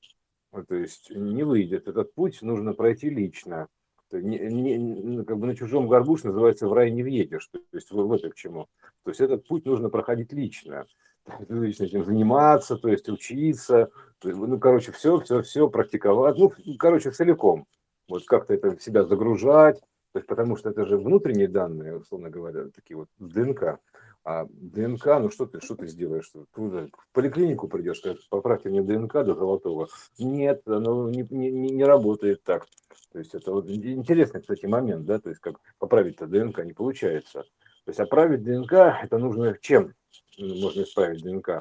То 0.68 0.74
есть 0.76 1.10
не 1.10 1.42
выйдет. 1.42 1.88
Этот 1.88 2.14
путь 2.14 2.42
нужно 2.42 2.74
пройти 2.74 3.10
лично. 3.10 3.68
Не- 4.20 4.38
не- 4.38 4.78
ну, 4.78 5.24
как 5.24 5.38
бы 5.38 5.46
на 5.46 5.56
чужом 5.56 5.88
горбуш 5.88 6.24
называется 6.24 6.68
в 6.68 6.72
рай 6.72 6.90
не 6.90 7.02
въедешь. 7.02 7.46
То 7.48 7.58
есть 7.72 7.90
вот, 7.90 8.06
вот 8.06 8.20
это 8.20 8.30
к 8.30 8.34
чему. 8.34 8.68
То 9.04 9.10
есть 9.10 9.20
этот 9.20 9.46
путь 9.46 9.64
нужно 9.66 9.88
проходить 9.90 10.32
лично. 10.32 10.86
Лично 11.48 11.84
этим 11.84 12.04
заниматься, 12.04 12.76
то 12.76 12.88
есть 12.88 13.08
учиться. 13.08 13.90
То 14.18 14.28
есть, 14.28 14.40
Ну, 14.40 14.58
короче, 14.58 14.92
все, 14.92 15.18
все, 15.20 15.42
все 15.42 15.68
практиковать. 15.68 16.36
Ну, 16.38 16.52
короче, 16.78 17.10
целиком. 17.10 17.66
Вот 18.08 18.24
как-то 18.26 18.54
это 18.54 18.76
в 18.76 18.82
себя 18.82 19.04
загружать. 19.04 19.80
То 20.12 20.18
есть, 20.18 20.28
потому 20.28 20.56
что 20.56 20.70
это 20.70 20.84
же 20.84 20.96
внутренние 20.96 21.48
данные, 21.48 21.98
условно 21.98 22.30
говоря, 22.30 22.66
такие 22.74 22.96
вот 22.96 23.08
ДНК. 23.18 23.80
А 24.24 24.46
ДНК, 24.48 25.04
ну 25.20 25.30
что 25.30 25.44
ты, 25.44 25.60
что 25.60 25.74
ты 25.74 25.86
сделаешь? 25.86 26.30
Ты 26.30 26.62
в 26.62 26.88
поликлинику 27.12 27.68
придешь, 27.68 27.98
скажешь, 27.98 28.26
поправьте 28.30 28.70
мне 28.70 28.82
ДНК 28.82 29.12
до 29.22 29.34
золотого. 29.34 29.88
Нет, 30.18 30.62
оно 30.66 31.10
не, 31.10 31.26
не, 31.30 31.50
не 31.50 31.84
работает 31.84 32.42
так. 32.42 32.66
То 33.12 33.18
есть 33.18 33.34
это 33.34 33.52
вот 33.52 33.68
интересный, 33.68 34.40
кстати, 34.40 34.64
момент, 34.64 35.04
да, 35.04 35.18
то 35.18 35.28
есть 35.28 35.40
как 35.40 35.60
поправить-то 35.78 36.26
ДНК 36.26 36.64
не 36.64 36.72
получается. 36.72 37.42
То 37.84 37.90
есть 37.90 38.00
оправить 38.00 38.42
ДНК, 38.42 38.72
это 39.02 39.18
нужно 39.18 39.58
чем 39.60 39.94
можно 40.38 40.82
исправить 40.82 41.22
ДНК? 41.22 41.60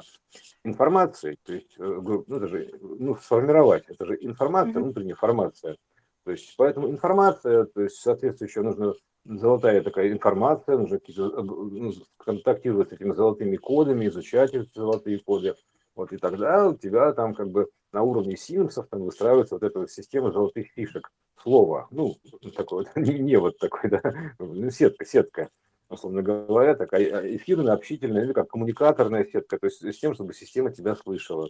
Информацией, 0.64 1.38
то 1.44 1.52
есть, 1.52 1.74
э, 1.78 1.82
ну, 1.82 2.22
это 2.22 2.48
же, 2.48 2.70
ну, 2.80 3.16
сформировать, 3.16 3.84
это 3.88 4.06
же 4.06 4.16
информация, 4.20 4.72
Мгм. 4.72 4.84
внутренняя 4.84 5.12
информация. 5.12 5.76
То 6.24 6.30
есть, 6.30 6.54
поэтому 6.56 6.90
информация, 6.90 7.64
то 7.66 7.82
есть, 7.82 7.96
соответствующая 7.96 8.62
нужно 8.62 8.94
золотая 9.24 9.82
такая 9.82 10.10
информация, 10.10 10.78
нужно 10.78 10.98
какие-то, 10.98 11.28
э, 11.28 11.42
ну, 11.42 11.92
контактировать 12.18 12.90
с 12.90 12.92
этими 12.92 13.12
золотыми 13.12 13.56
кодами, 13.56 14.06
изучать 14.08 14.54
эти 14.54 14.70
золотые 14.74 15.18
коды. 15.18 15.54
Вот, 15.94 16.12
и 16.12 16.16
тогда 16.16 16.68
у 16.68 16.76
тебя 16.76 17.12
там 17.12 17.34
как 17.34 17.50
бы 17.50 17.68
на 17.92 18.02
уровне 18.02 18.36
синапсов 18.36 18.88
там 18.88 19.02
выстраивается 19.02 19.54
вот 19.54 19.62
эта 19.62 19.78
вот 19.78 19.90
система 19.90 20.32
золотых 20.32 20.68
фишек. 20.74 21.10
Слово, 21.42 21.88
ну, 21.90 22.16
такой 22.56 22.84
вот, 22.84 22.96
не, 22.96 23.18
не 23.18 23.36
вот 23.36 23.58
такой, 23.58 23.90
да, 23.90 24.00
ну, 24.38 24.70
сетка, 24.70 25.04
сетка. 25.04 25.50
условно 25.90 26.22
говоря, 26.22 26.74
такая 26.74 27.18
а, 27.18 27.36
эфирная, 27.36 27.74
общительная, 27.74 28.24
или 28.24 28.32
как 28.32 28.48
коммуникаторная 28.48 29.26
сетка, 29.26 29.58
то 29.58 29.66
есть 29.66 29.84
с 29.84 29.98
тем, 29.98 30.14
чтобы 30.14 30.32
система 30.32 30.72
тебя 30.72 30.96
слышала. 30.96 31.48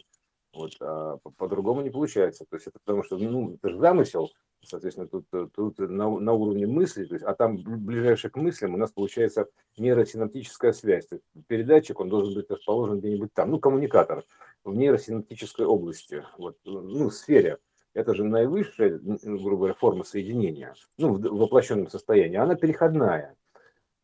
Вот, 0.52 0.72
а 0.80 1.18
по-другому 1.36 1.82
не 1.82 1.90
получается. 1.90 2.44
То 2.48 2.56
есть 2.56 2.68
это 2.68 2.78
потому 2.84 3.02
что, 3.02 3.18
ну, 3.18 3.54
это 3.54 3.70
же 3.70 3.78
замысел, 3.78 4.30
соответственно, 4.64 5.08
тут, 5.08 5.26
тут 5.54 5.78
на, 5.78 6.18
на 6.18 6.32
уровне 6.32 6.66
мысли, 6.66 7.04
то 7.04 7.14
есть, 7.14 7.24
а 7.24 7.34
там 7.34 7.56
ближайшее 7.56 8.30
к 8.30 8.36
мыслям 8.36 8.74
у 8.74 8.76
нас 8.76 8.90
получается 8.90 9.48
нейросинаптическая 9.76 10.72
связь. 10.72 11.06
То 11.06 11.16
есть 11.16 11.24
передатчик, 11.46 12.00
он 12.00 12.08
должен 12.08 12.34
быть 12.34 12.50
расположен 12.50 13.00
где-нибудь 13.00 13.32
там, 13.34 13.50
ну, 13.50 13.58
коммуникатор 13.58 14.24
в 14.64 14.74
нейросинаптической 14.74 15.66
области, 15.66 16.24
вот, 16.38 16.56
ну, 16.64 17.10
сфере. 17.10 17.58
Это 17.92 18.12
же 18.14 18.24
наивысшая, 18.24 18.98
грубо 18.98 19.56
говоря, 19.56 19.74
форма 19.74 20.04
соединения, 20.04 20.74
ну, 20.98 21.14
в 21.14 21.20
воплощенном 21.20 21.88
состоянии. 21.88 22.36
Она 22.36 22.56
переходная. 22.56 23.36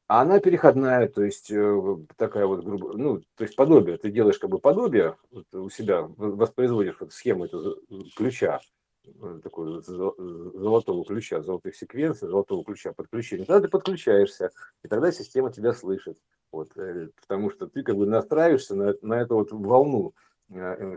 А 0.07 0.23
она 0.23 0.41
переходная, 0.41 1.07
то 1.07 1.23
есть 1.23 1.53
э, 1.53 1.97
такая 2.17 2.45
вот 2.45 2.65
грубо, 2.65 2.95
ну, 2.95 3.21
то 3.37 3.45
есть 3.45 3.55
подобие. 3.55 3.97
Ты 3.97 4.11
делаешь 4.11 4.41
как 4.41 4.51
бы 4.51 4.59
подобие 4.59 5.17
вот 5.31 5.47
у 5.55 5.71
себя, 5.71 6.03
воспроизводишь 6.03 6.97
вот 6.99 7.13
схему 7.13 7.45
этого 7.45 7.77
ключа, 8.17 8.59
э, 8.59 8.80
такой 9.43 9.83
золотого 9.83 11.05
ключа, 11.05 11.43
золотых 11.43 11.75
секвенций, 11.77 12.29
золотого 12.29 12.65
ключа 12.65 12.93
подключения. 12.93 13.45
Тогда 13.45 13.63
ты 13.63 13.69
подключаешься, 13.69 14.51
и 14.83 14.89
тогда 14.89 15.13
система 15.13 15.53
тебя 15.53 15.73
слышит. 15.73 16.19
Вот, 16.53 16.77
э, 16.77 17.09
потому 17.21 17.51
что 17.51 17.67
ты 17.67 17.83
как 17.83 17.97
бы 17.97 18.07
настраиваешься 18.07 18.75
на, 18.75 18.95
на 19.03 19.21
эту 19.21 19.37
вот 19.37 19.53
волну 19.53 20.15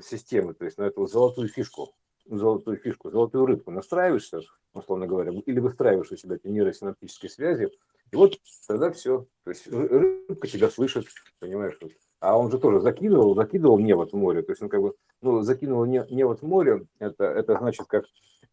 системы, 0.01 0.55
то 0.55 0.65
есть 0.65 0.79
на 0.79 0.83
эту 0.83 1.05
золотую 1.05 1.47
фишку, 1.47 1.93
золотую 2.25 2.77
фишку, 2.77 3.11
золотую 3.11 3.45
рыбку 3.45 3.71
настраиваешься, 3.71 4.41
условно 4.73 5.07
говоря, 5.07 5.31
или 5.45 5.59
выстраиваешь 5.59 6.11
у 6.11 6.15
себя 6.15 6.37
эти 6.37 6.47
нейросинаптические 6.47 7.29
связи, 7.29 7.71
и 8.11 8.15
вот 8.15 8.39
тогда 8.67 8.91
все. 8.91 9.27
То 9.43 9.51
есть 9.51 9.67
рыбка 9.67 10.47
тебя 10.47 10.69
слышит, 10.69 11.05
понимаешь? 11.39 11.77
А 12.23 12.37
он 12.37 12.49
же 12.49 12.57
тоже 12.57 12.79
закидывал, 12.79 13.35
закидывал 13.35 13.77
невод 13.79 14.13
в 14.13 14.15
море. 14.15 14.43
То 14.43 14.53
есть 14.53 14.61
он 14.61 14.69
как 14.69 14.81
бы, 14.81 14.95
ну, 15.21 15.41
закинул 15.41 15.83
не, 15.83 16.05
невод 16.09 16.41
в 16.41 16.47
море, 16.47 16.85
это, 16.97 17.25
это 17.25 17.57
значит 17.57 17.85
как, 17.87 18.05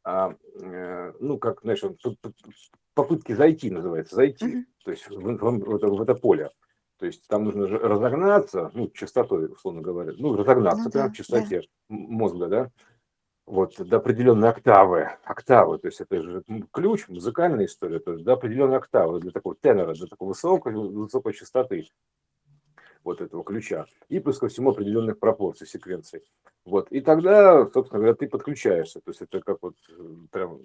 а, 0.02 0.34
э, 0.60 1.12
ну, 1.20 1.38
как, 1.38 1.60
знаешь, 1.62 1.82
попытки 2.94 3.32
зайти 3.32 3.70
называется, 3.70 4.16
зайти, 4.16 4.46
mm-hmm. 4.46 4.64
то 4.84 4.90
есть 4.90 5.08
в, 5.08 5.12
в, 5.12 5.38
в, 5.38 5.98
в 5.98 6.02
это 6.02 6.16
поле. 6.16 6.50
То 6.98 7.06
есть 7.06 7.28
там 7.28 7.44
нужно 7.44 7.68
разогнаться, 7.68 8.72
ну, 8.74 8.90
частотой, 8.90 9.46
условно 9.52 9.82
говоря, 9.82 10.14
ну, 10.18 10.34
разогнаться 10.34 10.86
ну, 10.86 10.90
прямо 10.90 11.06
да, 11.06 11.14
в 11.14 11.16
частоте 11.16 11.60
да. 11.60 11.66
мозга, 11.88 12.48
да, 12.48 12.70
вот, 13.46 13.76
до 13.78 13.98
определенной 13.98 14.48
октавы, 14.48 15.10
октавы, 15.22 15.78
то 15.78 15.86
есть 15.86 16.00
это 16.00 16.20
же 16.20 16.42
ключ, 16.72 17.06
музыкальная 17.06 17.66
история, 17.66 18.00
то 18.00 18.14
есть 18.14 18.24
до 18.24 18.32
определенной 18.32 18.78
октавы, 18.78 19.20
для 19.20 19.30
такого 19.30 19.54
тенора, 19.54 19.94
для 19.94 20.08
такой 20.08 20.26
высокой, 20.26 20.74
высокой 20.74 21.34
частоты 21.34 21.86
вот 23.04 23.20
этого 23.20 23.44
ключа, 23.44 23.86
и 24.08 24.20
плюс 24.20 24.38
ко 24.38 24.48
всему 24.48 24.70
определенных 24.70 25.18
пропорций, 25.18 25.66
секвенций. 25.66 26.22
Вот, 26.64 26.92
и 26.92 27.00
тогда, 27.00 27.68
собственно 27.72 28.00
говоря, 28.00 28.14
ты 28.14 28.28
подключаешься, 28.28 29.00
то 29.00 29.10
есть 29.10 29.22
это 29.22 29.40
как 29.40 29.58
вот 29.62 29.76
прям, 30.30 30.60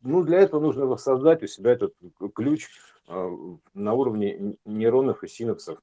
ну, 0.00 0.22
для 0.22 0.40
этого 0.40 0.60
нужно 0.60 0.86
воссоздать 0.86 1.42
у 1.42 1.46
себя 1.48 1.72
этот 1.72 1.94
ключ 2.34 2.68
а, 3.08 3.28
на 3.74 3.94
уровне 3.94 4.56
нейронов 4.64 5.24
и 5.24 5.28
синапсов, 5.28 5.78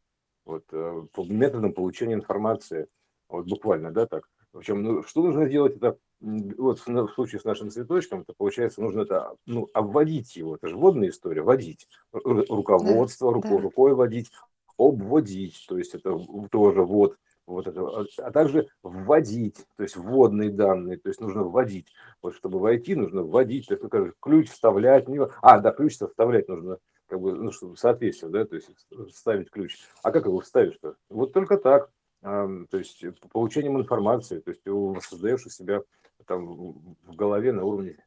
вот, 0.45 0.63
э, 0.71 1.03
по 1.13 1.25
методам 1.25 1.73
получения 1.73 2.13
информации, 2.13 2.87
вот 3.27 3.45
буквально, 3.45 3.91
да, 3.91 4.07
так. 4.07 4.27
Причем, 4.51 4.81
ну, 4.81 5.03
что 5.03 5.21
нужно 5.21 5.45
сделать, 5.47 5.75
это 5.75 5.97
вот 6.21 6.79
в 6.79 7.13
случае 7.13 7.39
с 7.39 7.45
нашим 7.45 7.69
цветочком, 7.69 8.25
то 8.25 8.33
получается, 8.35 8.81
нужно 8.81 9.01
это, 9.01 9.35
ну, 9.45 9.67
обводить 9.73 10.35
его, 10.35 10.55
это 10.55 10.67
же 10.67 10.75
водная 10.75 11.09
история, 11.09 11.41
водить, 11.41 11.87
руководство, 12.11 13.31
руку, 13.31 13.49
да. 13.49 13.57
рукой 13.59 13.93
водить, 13.93 14.31
обводить, 14.79 15.65
то 15.67 15.77
есть 15.77 15.93
это 15.93 16.17
тоже 16.49 16.83
вот, 16.83 17.17
вот 17.45 17.67
это, 17.67 17.81
а, 17.81 18.05
а 18.17 18.31
также 18.31 18.67
вводить, 18.81 19.57
то 19.75 19.83
есть 19.83 19.95
вводные 19.95 20.49
данные, 20.49 20.97
то 20.97 21.09
есть 21.09 21.19
нужно 21.19 21.43
вводить, 21.43 21.87
вот 22.21 22.35
чтобы 22.35 22.59
войти, 22.59 22.95
нужно 22.95 23.23
вводить, 23.23 23.67
то 23.67 23.73
есть, 23.73 23.83
ну, 23.83 23.89
как 23.89 24.15
ключ 24.19 24.49
вставлять, 24.49 25.05
а, 25.41 25.59
да, 25.59 25.71
ключ 25.71 25.97
вставлять 25.97 26.47
нужно, 26.47 26.77
как 27.07 27.19
бы, 27.19 27.33
ну, 27.33 27.51
чтобы 27.51 27.77
соответствие, 27.77 28.31
да, 28.31 28.45
то 28.45 28.55
есть 28.55 28.69
вставить 29.11 29.51
ключ. 29.51 29.77
А 30.01 30.11
как 30.11 30.25
его 30.25 30.39
вставишь-то? 30.39 30.95
Вот 31.09 31.33
только 31.33 31.57
так 31.57 31.91
то 32.21 32.67
есть 32.73 33.05
получением 33.31 33.79
информации, 33.79 34.39
то 34.39 34.51
есть 34.51 34.61
создаешь 35.07 35.45
у 35.45 35.49
себя 35.49 35.81
там 36.25 36.73
в 37.03 37.15
голове 37.15 37.53
на 37.53 37.63
уровне 37.63 37.97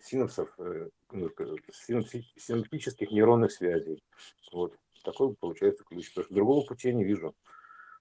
синапсов, 0.00 0.48
э, 0.58 0.88
ну, 1.10 1.30
синаптических 1.72 3.10
нейронных 3.10 3.50
связей. 3.50 4.02
Вот 4.52 4.76
такой 5.04 5.34
получается 5.34 5.84
ключ. 5.84 6.08
Потому 6.10 6.24
что 6.24 6.34
другого 6.34 6.66
пути 6.66 6.88
я 6.88 6.94
не 6.94 7.04
вижу 7.04 7.34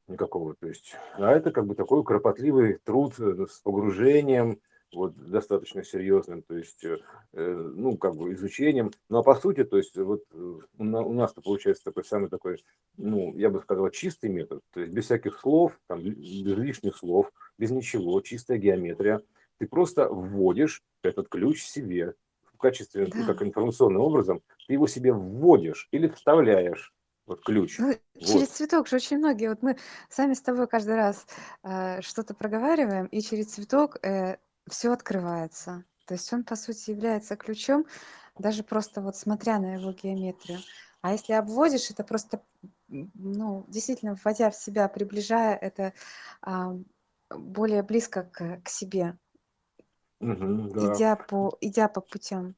никакого. 0.08 0.56
То 0.56 0.68
есть, 0.68 0.96
а 1.14 1.32
это 1.32 1.52
как 1.52 1.68
бы 1.68 1.76
такой 1.76 2.04
кропотливый 2.04 2.80
труд 2.84 3.14
э, 3.20 3.46
с 3.50 3.60
погружением, 3.60 4.60
вот 4.96 5.16
достаточно 5.16 5.84
серьезным, 5.84 6.44
то 6.44 6.56
есть, 6.56 6.84
э, 6.84 7.00
э, 7.34 7.72
ну, 7.76 7.98
как 7.98 8.16
бы 8.16 8.34
изучением. 8.34 8.92
Ну, 9.10 9.20
а 9.20 9.24
по 9.24 9.36
сути, 9.36 9.64
то 9.64 9.78
есть, 9.78 9.98
вот 9.98 10.24
э, 10.32 10.60
у 10.78 10.84
нас-то 11.14 11.42
получается 11.42 11.84
такой 11.84 12.06
самый 12.06 12.30
такой, 12.30 12.64
ну, 12.98 13.36
я 13.36 13.50
бы 13.50 13.60
сказал, 13.62 13.90
чистый 13.90 14.30
метод, 14.30 14.62
то 14.72 14.82
есть 14.82 14.94
без 14.94 15.06
всяких 15.06 15.40
слов, 15.40 15.80
там, 15.88 16.02
без 16.02 16.58
лишних 16.58 16.98
слов, 16.98 17.32
без 17.58 17.72
ничего, 17.72 18.22
чистая 18.22 18.58
геометрия. 18.58 19.22
Ты 19.60 19.68
просто 19.68 20.08
вводишь 20.10 20.84
этот 21.04 21.30
ключ 21.30 21.64
себе 21.64 22.16
качестве, 22.64 23.06
да. 23.06 23.20
ну, 23.20 23.26
как 23.26 23.42
информационным 23.44 24.02
образом, 24.02 24.42
ты 24.68 24.74
его 24.74 24.88
себе 24.88 25.14
вводишь 25.14 25.88
или 25.92 26.08
вставляешь 26.08 26.94
вот 27.26 27.42
ключ. 27.42 27.78
Ну, 27.80 27.88
вот. 27.88 28.00
через 28.26 28.50
цветок 28.50 28.88
же 28.88 28.98
очень 28.98 29.18
многие. 29.18 29.50
Вот 29.50 29.62
мы 29.62 29.78
сами 30.10 30.34
с 30.34 30.42
тобой 30.42 30.68
каждый 30.68 30.96
раз 30.96 31.26
э, 31.64 32.02
что-то 32.02 32.34
проговариваем, 32.34 33.06
и 33.08 33.22
через 33.22 33.54
цветок 33.54 33.98
э, 34.04 34.38
все 34.70 34.92
открывается. 34.92 35.86
То 36.06 36.16
есть 36.16 36.32
он, 36.34 36.44
по 36.44 36.56
сути, 36.56 36.92
является 36.92 37.36
ключом, 37.36 37.86
даже 38.38 38.64
просто 38.64 39.02
вот 39.02 39.16
смотря 39.16 39.60
на 39.60 39.76
его 39.76 39.92
геометрию. 39.92 40.60
А 41.02 41.12
если 41.12 41.34
обводишь, 41.34 41.92
это 41.92 42.04
просто, 42.04 42.42
ну, 42.88 43.66
действительно, 43.68 44.16
вводя 44.16 44.50
в 44.50 44.56
себя, 44.56 44.88
приближая 44.88 45.56
это 45.56 45.94
а, 46.42 46.76
более 47.30 47.84
близко 47.84 48.24
к, 48.24 48.62
к 48.64 48.70
себе, 48.70 49.18
угу, 50.32 50.70
да. 50.74 50.94
идя, 50.94 51.16
по, 51.16 51.58
идя 51.62 51.88
по 51.88 52.02
путям. 52.02 52.56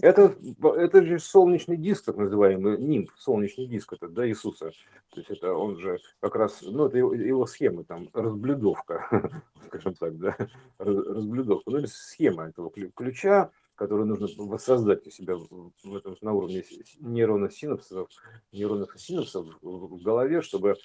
Это, 0.00 0.34
это 0.62 1.04
же 1.04 1.18
солнечный 1.18 1.76
диск, 1.76 2.06
так 2.06 2.16
называемый 2.16 2.78
нимб, 2.78 3.10
солнечный 3.18 3.66
диск 3.66 3.92
это, 3.92 4.08
да, 4.08 4.26
Иисуса. 4.26 4.70
То 5.10 5.20
есть 5.20 5.30
это 5.30 5.52
он 5.52 5.78
же 5.78 5.98
как 6.20 6.34
раз, 6.34 6.62
ну, 6.62 6.86
это 6.86 6.96
его, 6.98 7.12
его 7.12 7.46
схема, 7.46 7.84
там, 7.84 8.08
разблюдовка, 8.12 9.42
скажем 9.66 9.94
так, 9.94 10.16
да, 10.18 10.36
разблюдовка, 10.78 11.70
ну, 11.70 11.78
или 11.78 11.86
схема 11.86 12.48
этого 12.48 12.70
ключа, 12.70 13.50
которую 13.76 14.06
нужно 14.06 14.26
воссоздать 14.44 15.06
у 15.06 15.10
себя 15.10 15.36
в 15.36 15.94
этом, 15.94 16.16
на 16.22 16.32
уровне 16.32 16.64
нейронных 16.98 17.52
синапсов, 17.52 18.08
нейронных 18.50 18.98
синапсов 18.98 19.46
в 19.62 20.02
голове, 20.02 20.42
чтобы 20.42 20.76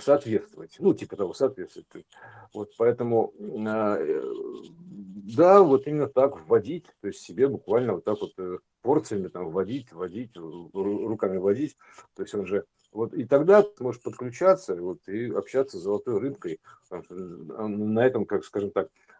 соответствовать, 0.00 0.76
ну, 0.78 0.94
типа 0.94 1.16
того, 1.16 1.34
соответствовать. 1.34 1.86
Вот 2.52 2.72
поэтому, 2.76 3.32
а, 3.66 3.98
э, 3.98 4.22
да, 5.36 5.62
вот 5.62 5.86
именно 5.86 6.08
так 6.08 6.48
вводить, 6.48 6.86
то 7.00 7.08
есть 7.08 7.20
себе 7.20 7.46
буквально 7.46 7.94
вот 7.94 8.04
так 8.04 8.20
вот 8.20 8.32
э, 8.38 8.58
порциями 8.82 9.28
там 9.28 9.50
вводить, 9.50 9.92
вводить, 9.92 10.36
руками 10.36 11.36
вводить, 11.36 11.76
то 12.16 12.22
есть 12.22 12.34
он 12.34 12.46
же 12.46 12.64
вот 12.92 13.14
и 13.14 13.24
тогда 13.24 13.62
ты 13.62 13.84
можешь 13.84 14.02
подключаться 14.02 14.74
вот, 14.74 15.06
и 15.06 15.30
общаться 15.30 15.78
с 15.78 15.82
золотой 15.82 16.18
рыбкой. 16.18 16.60
На 16.90 18.04
этом, 18.04 18.26
как 18.26 18.44
скажем 18.44 18.72
так, 18.72 18.88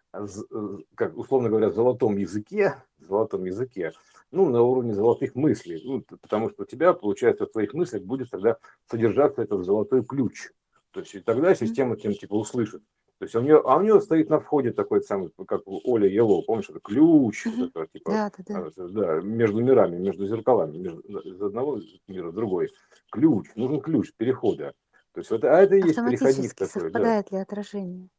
как 0.95 1.17
условно 1.17 1.49
говоря, 1.49 1.71
золотом 1.71 2.17
языке, 2.17 2.75
золотом 2.99 3.45
языке, 3.45 3.93
ну, 4.31 4.49
на 4.49 4.61
уровне 4.61 4.93
золотых 4.93 5.35
мыслей, 5.35 5.81
ну, 5.83 6.03
потому 6.21 6.49
что 6.49 6.63
у 6.63 6.65
тебя, 6.65 6.93
получается, 6.93 7.45
в 7.45 7.51
твоих 7.51 7.73
мыслях 7.73 8.03
будет 8.03 8.29
тогда 8.29 8.57
содержаться 8.89 9.41
этот 9.41 9.65
золотой 9.65 10.03
ключ. 10.03 10.51
То 10.91 11.01
есть 11.01 11.15
и 11.15 11.19
тогда 11.19 11.55
система 11.55 11.95
тем 11.95 12.13
типа 12.13 12.35
услышит. 12.35 12.83
То 13.17 13.25
есть 13.25 13.35
у 13.35 13.41
нее, 13.41 13.61
а 13.63 13.77
у 13.77 13.81
нее 13.81 14.01
стоит 14.01 14.29
на 14.29 14.39
входе 14.39 14.71
такой 14.71 15.03
самый, 15.03 15.29
как 15.47 15.61
у 15.67 15.79
Оля 15.83 16.07
Ело, 16.07 16.41
помнишь, 16.41 16.69
это 16.69 16.79
ключ, 16.79 17.45
mm-hmm. 17.45 17.67
это, 17.67 17.87
типа, 17.93 18.11
да, 18.11 18.31
да, 18.35 18.71
да. 18.75 18.87
да, 18.87 19.21
между 19.21 19.61
мирами, 19.61 19.97
между 19.97 20.25
зеркалами, 20.25 20.77
между, 20.77 21.01
из 21.01 21.39
одного 21.39 21.79
мира 22.07 22.29
в 22.29 22.33
другой. 22.33 22.71
Ключ, 23.11 23.45
нужен 23.55 23.79
ключ 23.79 24.11
перехода. 24.17 24.73
То 25.13 25.19
есть 25.19 25.29
вот, 25.29 25.43
а 25.43 25.61
это 25.61 25.75
и 25.75 25.83
есть 25.83 25.97
переходник 25.97 26.55
такой. 26.55 26.81
совпадает 26.81 27.27
да. 27.29 27.37
ли 27.37 27.43
отражение? 27.43 28.09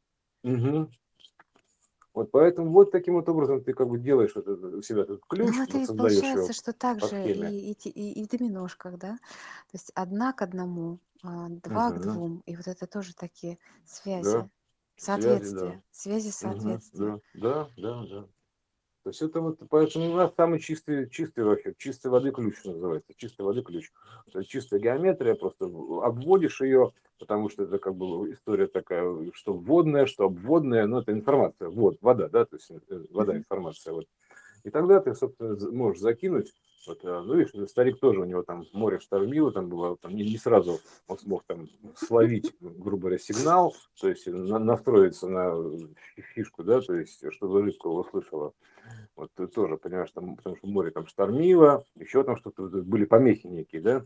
Угу. 0.45 0.89
Вот 2.15 2.31
поэтому 2.31 2.71
вот 2.71 2.91
таким 2.91 3.15
вот 3.15 3.29
образом 3.29 3.65
ты 3.65 3.73
как 3.73 3.89
бы 3.89 3.99
делаешь 3.99 4.33
вот 4.35 4.47
это, 4.47 4.67
у 4.67 4.83
себя 4.83 5.03
этот 5.03 5.23
ключ, 5.27 5.55
ну, 5.57 5.65
это 5.65 5.79
вот 5.79 5.87
получается, 5.97 6.53
что 6.53 6.73
также 6.73 7.17
и, 7.31 7.73
и, 7.73 7.89
и, 7.89 8.21
и 8.21 8.25
в 8.25 8.29
доминошках, 8.29 8.99
да? 8.99 9.13
То 9.17 9.75
есть 9.75 9.91
одна 9.95 10.33
к 10.35 10.43
одному, 10.43 10.99
а, 11.23 11.49
два 11.49 11.91
к 11.91 12.01
двум, 12.01 12.43
и 12.45 12.55
вот 12.55 12.69
это 12.69 12.87
тоже 12.87 13.15
такие 13.15 13.59
связи, 13.87 14.31
да. 14.31 14.51
соответствия, 14.97 15.51
связи, 15.51 15.75
да. 15.75 15.83
связи 15.91 16.31
соответствия. 16.31 17.07
Угу. 17.07 17.21
Да, 17.35 17.69
да, 17.77 18.03
да, 18.03 18.07
да. 18.07 18.29
То 19.03 19.11
есть 19.11 19.21
это 19.21 19.41
вот, 19.41 19.59
поэтому 19.69 20.13
у 20.13 20.17
нас 20.17 20.33
самый 20.37 20.61
чистый, 20.61 21.11
чистый 21.11 21.43
вообще, 21.43 21.75
чистой 21.77 22.09
воды 22.09 22.31
ключ 22.31 22.63
называется, 22.65 23.13
чистой 23.17 23.43
воды 23.43 23.63
ключ. 23.63 23.91
То 24.33 24.39
есть 24.39 24.51
чистая 24.51 24.79
геометрия, 24.79 25.35
просто 25.35 25.65
обводишь 25.65 26.61
ее, 26.61 26.93
потому 27.19 27.49
что 27.49 27.65
это 27.65 27.79
как 27.79 27.97
бы 27.97 28.33
история 28.33 28.69
такая, 28.69 29.05
что 29.35 29.55
вводная, 29.55 30.07
что 30.07 30.27
обводная, 30.27 30.87
но 30.87 31.01
это 31.01 31.13
информация, 31.13 31.69
вот, 31.69 31.99
вода, 32.01 32.29
да, 32.29 32.45
то 32.45 32.57
есть 32.57 32.71
э, 32.71 33.05
вода, 33.11 33.37
информация, 33.37 33.93
вот. 33.93 34.07
И 34.65 34.71
тогда 34.71 35.01
ты, 35.01 35.15
собственно, 35.15 35.57
можешь 35.71 36.01
закинуть 36.01 36.53
вот, 36.87 37.05
э, 37.05 37.23
ну, 37.25 37.35
видишь, 37.35 37.71
старик 37.71 38.01
тоже, 38.01 38.21
у 38.21 38.25
него 38.25 38.43
там 38.43 38.67
море 38.73 38.99
штормило, 38.99 39.53
там 39.53 39.69
было, 39.69 39.97
там 39.97 40.15
не, 40.15 40.25
не 40.25 40.37
сразу 40.37 40.81
он 41.07 41.19
смог 41.19 41.45
там 41.45 41.69
словить, 41.97 42.53
грубо 42.61 43.03
говоря, 43.03 43.19
сигнал, 43.19 43.75
то 44.01 44.09
есть 44.09 44.27
на, 44.27 44.59
настроиться 44.59 45.29
на 45.29 45.55
фишку, 46.35 46.65
да, 46.65 46.81
то 46.81 46.95
есть 46.95 47.23
чтобы 47.33 47.63
рыбка 47.63 47.89
его 47.89 48.05
слышала. 48.05 48.53
Вот 49.15 49.31
ты 49.37 49.47
тоже 49.47 49.77
понимаешь, 49.77 50.11
там, 50.11 50.37
потому 50.37 50.57
что 50.57 50.67
море 50.67 50.91
там 50.91 51.07
штормило, 51.07 51.85
еще 51.95 52.25
там 52.25 52.37
что-то, 52.37 52.63
были 52.65 53.05
помехи 53.05 53.47
некие, 53.47 53.81
да, 53.81 54.05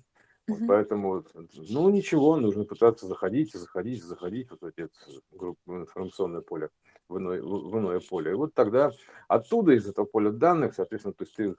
вот 0.48 0.60
поэтому, 0.68 1.24
ну 1.54 1.90
ничего, 1.90 2.36
нужно 2.36 2.64
пытаться 2.64 3.06
заходить, 3.06 3.52
заходить, 3.52 4.02
заходить 4.02 4.48
вот 4.50 4.62
эти 4.62 4.88
группы 5.32 5.60
информационное 5.66 6.40
поле 6.40 6.70
в 7.08 7.18
иное, 7.18 7.42
в 7.42 7.78
иное 7.78 8.00
поле. 8.00 8.32
И 8.32 8.34
вот 8.34 8.54
тогда 8.54 8.92
оттуда, 9.28 9.72
из 9.72 9.88
этого 9.88 10.04
поля 10.04 10.30
данных, 10.30 10.74
соответственно, 10.74 11.14
то 11.14 11.24
есть 11.24 11.34
ты 11.36 11.54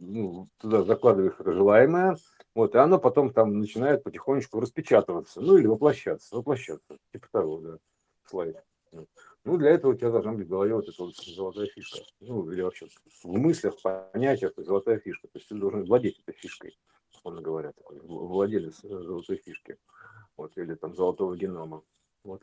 ну, 0.00 0.48
туда 0.58 0.82
закладываешь 0.82 1.34
это 1.38 1.52
желаемое, 1.52 2.16
вот, 2.54 2.74
и 2.74 2.78
оно 2.78 2.98
потом 2.98 3.32
там 3.32 3.58
начинает 3.58 4.02
потихонечку 4.02 4.60
распечатываться, 4.60 5.40
ну 5.40 5.56
или 5.56 5.66
воплощаться, 5.66 6.36
воплощаться, 6.36 6.98
типа 7.12 7.26
того, 7.30 7.58
да, 7.58 7.78
слайд. 8.26 8.56
Ну, 9.44 9.58
для 9.58 9.72
этого 9.72 9.92
у 9.92 9.94
тебя 9.94 10.10
должна 10.10 10.32
быть 10.32 10.46
в 10.46 10.48
голове 10.50 10.74
вот 10.74 10.88
эта 10.88 11.02
вот 11.02 11.16
золотая 11.16 11.66
фишка. 11.66 11.98
Ну, 12.20 12.50
или 12.50 12.62
вообще 12.62 12.86
в 13.22 13.36
мыслях, 13.36 13.74
понятиях, 13.82 14.52
золотая 14.56 14.98
фишка. 14.98 15.28
То 15.28 15.38
есть 15.38 15.48
ты 15.48 15.54
должен 15.54 15.84
владеть 15.84 16.18
этой 16.20 16.34
фишкой, 16.34 16.78
условно 17.24 17.40
говоря, 17.40 17.72
такой 17.72 17.98
владелец 18.00 18.82
золотой 18.82 19.38
фишки. 19.38 19.78
Вот, 20.36 20.56
или 20.58 20.74
там 20.74 20.94
золотого 20.94 21.34
генома. 21.36 21.82
Вот. 22.22 22.42